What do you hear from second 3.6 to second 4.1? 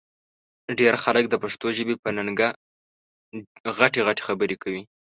غټې